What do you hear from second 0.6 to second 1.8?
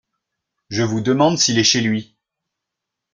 Je vous demande s’il est chez